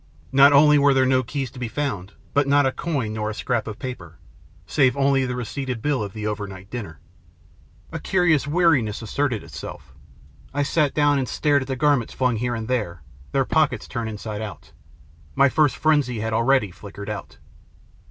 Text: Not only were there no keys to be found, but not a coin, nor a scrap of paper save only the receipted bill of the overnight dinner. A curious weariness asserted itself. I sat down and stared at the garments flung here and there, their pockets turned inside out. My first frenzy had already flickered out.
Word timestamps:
Not 0.31 0.51
only 0.51 0.79
were 0.79 0.95
there 0.95 1.05
no 1.05 1.21
keys 1.21 1.51
to 1.51 1.59
be 1.59 1.67
found, 1.67 2.13
but 2.33 2.47
not 2.47 2.65
a 2.65 2.71
coin, 2.71 3.13
nor 3.13 3.29
a 3.29 3.35
scrap 3.35 3.67
of 3.67 3.77
paper 3.77 4.17
save 4.65 4.97
only 4.97 5.27
the 5.27 5.35
receipted 5.35 5.79
bill 5.79 6.01
of 6.01 6.13
the 6.13 6.25
overnight 6.25 6.71
dinner. 6.71 6.99
A 7.91 7.99
curious 7.99 8.47
weariness 8.47 9.03
asserted 9.03 9.43
itself. 9.43 9.93
I 10.55 10.63
sat 10.63 10.95
down 10.95 11.19
and 11.19 11.29
stared 11.29 11.61
at 11.61 11.67
the 11.67 11.75
garments 11.75 12.15
flung 12.15 12.37
here 12.37 12.55
and 12.55 12.67
there, 12.67 13.03
their 13.31 13.45
pockets 13.45 13.87
turned 13.87 14.09
inside 14.09 14.41
out. 14.41 14.71
My 15.35 15.49
first 15.49 15.75
frenzy 15.77 16.21
had 16.21 16.33
already 16.33 16.71
flickered 16.71 17.07
out. 17.07 17.37